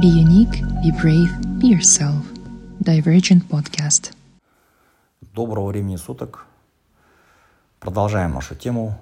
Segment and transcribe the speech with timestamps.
[0.00, 1.30] Be unique, be brave,
[1.60, 2.24] be yourself.
[2.80, 4.14] Divergent Podcast.
[5.34, 6.46] Доброго времени суток.
[7.78, 8.98] Продолжаем нашу тему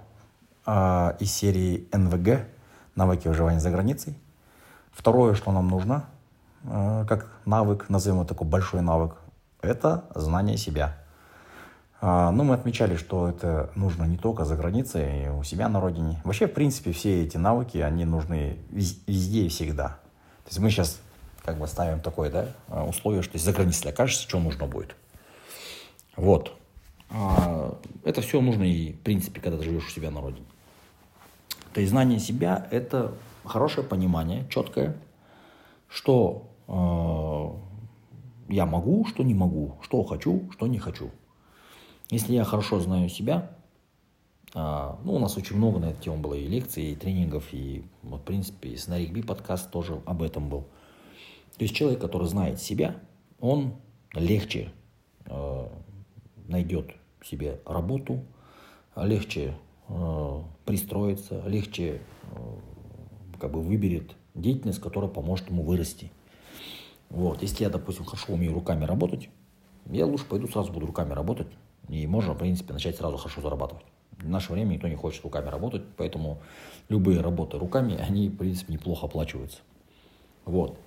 [0.66, 2.44] э, из серии НВГ
[2.96, 4.18] «Навыки выживания за границей».
[4.90, 6.06] Второе, что нам нужно,
[6.64, 9.14] э, как навык, назовем его такой большой навык,
[9.62, 10.96] это знание себя.
[12.00, 15.80] Э, ну, мы отмечали, что это нужно не только за границей, и у себя на
[15.80, 16.20] родине.
[16.24, 20.00] Вообще, в принципе, все эти навыки, они нужны везде и всегда.
[20.50, 21.00] Есть мы сейчас
[21.44, 24.96] как бы ставим такое да, условие, что за границей окажешься, что нужно будет.
[26.16, 26.52] Вот.
[27.08, 30.46] А, это все нужно и, в принципе, когда ты живешь у себя на родине.
[31.72, 34.96] То есть знание себя– это хорошее понимание, четкое,
[35.88, 41.12] что э, я могу, что не могу, что хочу, что не хочу.
[42.10, 43.52] Если я хорошо знаю себя,
[44.54, 48.22] ну, у нас очень много на эту тему было и лекций, и тренингов, и, вот,
[48.22, 50.66] в принципе, и Снарик подкаст тоже об этом был.
[51.56, 52.96] То есть человек, который знает себя,
[53.38, 53.74] он
[54.14, 54.72] легче
[55.26, 55.68] э,
[56.48, 58.24] найдет себе работу,
[58.96, 59.54] легче
[59.88, 62.00] э, пристроиться, легче
[62.32, 66.10] э, как бы выберет деятельность, которая поможет ему вырасти.
[67.08, 67.42] Вот.
[67.42, 69.28] Если я, допустим, хорошо умею руками работать,
[69.86, 71.48] я лучше пойду сразу буду руками работать,
[71.88, 73.84] и можно, в принципе, начать сразу хорошо зарабатывать.
[74.20, 76.40] В наше время никто не хочет руками работать, поэтому
[76.88, 79.58] любые работы руками, они, в принципе, неплохо оплачиваются.
[80.44, 80.78] Вот.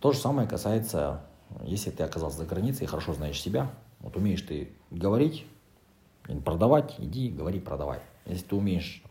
[0.00, 1.22] То же самое касается,
[1.62, 3.70] если ты оказался за границей и хорошо знаешь себя,
[4.00, 5.44] вот умеешь ты говорить,
[6.44, 8.00] продавать, иди, говори, продавай.
[8.24, 9.02] Если ты умеешь,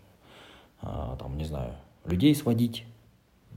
[0.82, 1.76] а, там, не знаю,
[2.06, 2.86] людей сводить,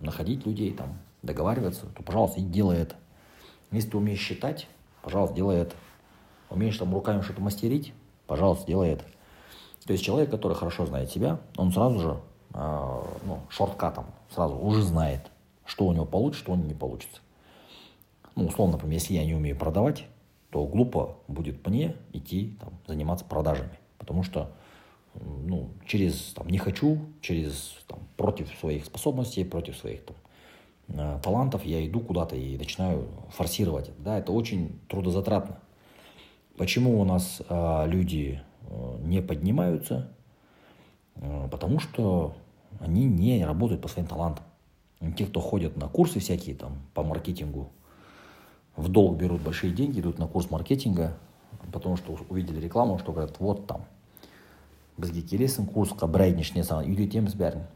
[0.01, 2.97] находить людей, там, договариваться, то, пожалуйста, иди делай это.
[3.71, 4.67] Если ты умеешь считать,
[5.03, 5.75] пожалуйста, делай это.
[6.51, 7.95] Умеешь там руками что-то мастерить,
[8.27, 9.05] пожалуйста, делай это.
[9.87, 12.21] То есть человек, который хорошо знает себя, он сразу же,
[12.55, 15.31] э, ну, шорткатом, сразу уже знает,
[15.65, 17.21] что у него получится, что у него не получится.
[18.37, 20.05] Ну, условно, например, если я не умею продавать,
[20.51, 23.79] то глупо будет мне идти там, заниматься продажами.
[23.99, 24.53] Потому что
[25.15, 30.17] ну, через там, не хочу, через там, против своих способностей, против своих там,
[30.89, 33.91] э, талантов я иду куда-то и начинаю форсировать.
[33.99, 35.59] Да, это очень трудозатратно.
[36.57, 38.41] Почему у нас э, люди
[39.02, 40.12] не поднимаются?
[41.16, 42.36] Э, потому что
[42.80, 44.46] они не работают по своим талантам.
[45.16, 47.70] Те, кто ходят на курсы всякие там по маркетингу,
[48.76, 51.18] в долг берут большие деньги, идут на курс маркетинга,
[51.72, 53.82] потому что увидели рекламу, что говорят, вот там,
[54.98, 57.68] бізге келесің курсқа бір ай ішінде саған үйретеміз бәрін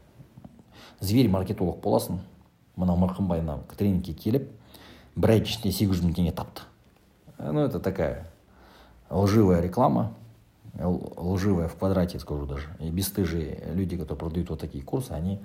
[1.00, 2.18] зверь маркетолог боласың
[2.76, 4.48] мына мырқымбай мына тренингке келіп
[5.14, 6.66] бір айдың ішінде сегіз жүз мың теңге тапты
[7.38, 8.26] ну это такая
[9.08, 10.12] лживая реклама
[10.79, 15.39] лживая в квадрате скажу даже и бесстыжие люди которые продают вот такие курсы они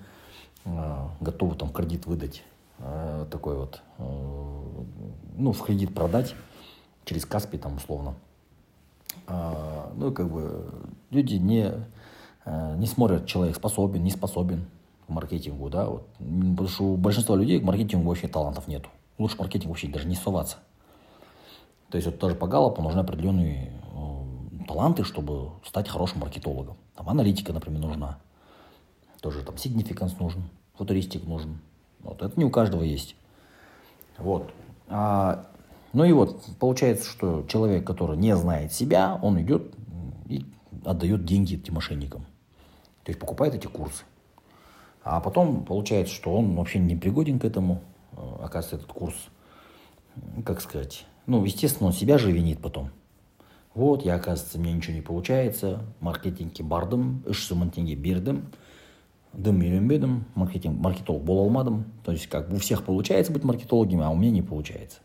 [0.65, 2.43] э, готовы там кредит выдать
[2.85, 4.03] Э, такой вот, э,
[5.37, 6.35] ну, в кредит продать
[7.05, 8.15] через Каспий там условно.
[9.27, 10.73] А, ну, как бы
[11.11, 11.71] люди не,
[12.47, 14.67] не смотрят, человек способен, не способен
[15.07, 16.07] к маркетингу, да, вот.
[16.19, 18.89] Потому что у большинства людей к маркетингу вообще талантов нету.
[19.19, 20.57] Лучше маркетинг вообще даже не соваться.
[21.91, 23.82] То есть вот тоже по Галлопу нужны определенные
[24.65, 26.77] таланты, чтобы стать хорошим маркетологом.
[26.97, 28.19] Там аналитика, например, нужна.
[29.21, 30.43] Тоже там significance нужен,
[30.77, 31.61] футуристик нужен,
[32.01, 33.15] вот, это не у каждого есть.
[34.19, 34.53] Вот.
[34.89, 35.47] А,
[35.93, 39.75] ну и вот, получается, что человек, который не знает себя, он идет
[40.27, 40.45] и
[40.85, 42.23] отдает деньги этим мошенникам.
[43.05, 44.05] То есть покупает эти курсы.
[45.05, 47.81] А потом получается, что он вообще не пригоден к этому.
[48.13, 49.15] А, оказывается, этот курс,
[50.45, 52.91] как сказать, ну, естественно, он себя же винит потом.
[53.75, 58.43] Вот, я, оказывается, мне ничего не получается, маркетингке бардым, үш мың теңге бердім,
[59.33, 64.05] дым үйренбедім маркетинг маркетолог бола алмадым то есть как бы у всех получается быть маркетологами
[64.05, 64.99] а у меня не получается.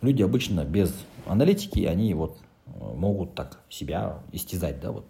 [0.00, 0.94] Люди обычно без
[1.26, 5.06] аналитики они вот э, могут так себя истязать да вот.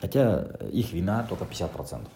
[0.00, 2.12] Хотя их вина только 50 процентов.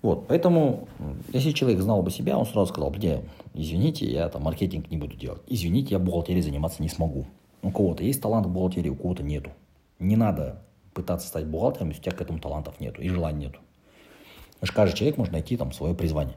[0.00, 0.88] Вот поэтому
[1.32, 5.14] если человек знал бы себя он сразу сказал где извините я там маркетинг не буду
[5.14, 5.42] делать.
[5.46, 7.26] Извините я бухгалтерией заниматься не смогу
[7.62, 9.50] у кого-то есть талант в бухгалтерии у кого-то нету
[9.98, 10.62] не надо
[10.94, 13.60] пытаться стать бухгалтером если у тебя к этому талантов нету и желания нету
[14.62, 16.36] Потому что каждый человек может найти там свое призвание.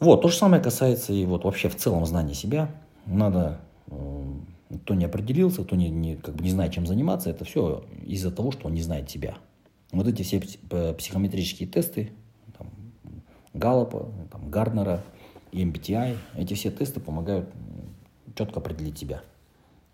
[0.00, 2.68] Вот, то же самое касается и вот вообще в целом знания себя.
[3.06, 4.24] Надо, э,
[4.82, 8.32] кто не определился, кто не, не, как бы не знает, чем заниматься, это все из-за
[8.32, 9.36] того, что он не знает себя.
[9.92, 12.10] Вот эти все психометрические тесты,
[12.58, 12.66] там,
[13.54, 15.04] Галлопа, там, Гарднера
[15.52, 17.48] MBTI, эти все тесты помогают
[18.34, 19.22] четко определить себя.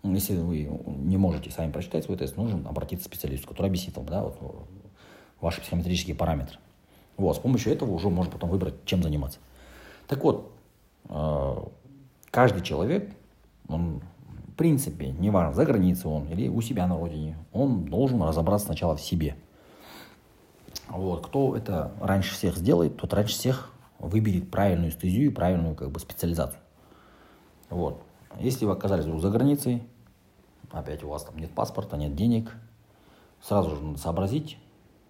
[0.03, 4.05] Если вы не можете сами прочитать свой тест, нужно обратиться к специалисту, который объяснит вам
[4.05, 4.67] да, вот,
[5.41, 6.59] ваши психометрические параметры.
[7.17, 9.39] Вот, с помощью этого уже можно потом выбрать, чем заниматься.
[10.07, 10.51] Так вот,
[11.09, 11.63] э,
[12.29, 13.11] каждый человек,
[13.67, 14.01] он
[14.47, 18.95] в принципе, неважно, за границей он или у себя на родине, он должен разобраться сначала
[18.95, 19.35] в себе.
[20.89, 25.91] Вот, кто это раньше всех сделает, тот раньше всех выберет правильную стезию и правильную как
[25.91, 26.59] бы специализацию.
[27.69, 28.01] Вот.
[28.39, 29.83] Если вы оказались вдруг за границей,
[30.71, 32.55] опять у вас там нет паспорта, нет денег,
[33.41, 34.57] сразу же надо сообразить,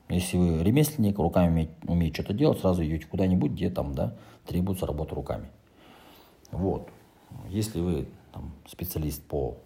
[0.10, 4.16] если вы ремесленник, руками умеете, умеете что-то делать, сразу идете куда-нибудь, где там, да,
[4.46, 5.50] требуется работа руками.
[6.52, 6.90] Вот.
[7.50, 9.58] Если вы там, специалист по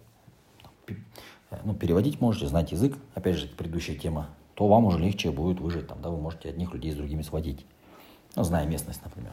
[1.64, 5.86] ну, переводить можете, знать язык, опять же, предыдущая тема, то вам уже легче будет выжить,
[5.86, 7.64] там, да, вы можете одних людей с другими сводить,
[8.34, 9.32] ну, зная местность, например.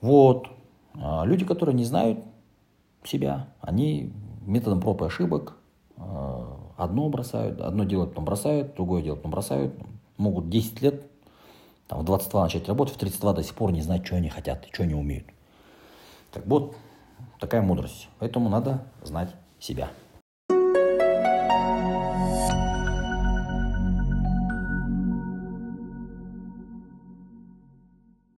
[0.00, 0.48] Вот.
[0.94, 2.20] А люди, которые не знают
[3.04, 4.12] себя, они
[4.46, 5.56] методом проб и ошибок
[5.96, 9.74] а, одно бросают, одно делают, потом бросают, другое делают, потом бросают.
[10.16, 11.02] Могут 10 лет,
[11.88, 14.66] там, в 22 начать работать, в 32 до сих пор не знать, что они хотят,
[14.72, 15.26] что они умеют.
[16.32, 16.76] Так вот,
[17.40, 18.08] такая мудрость.
[18.18, 19.88] Поэтому надо знать себя.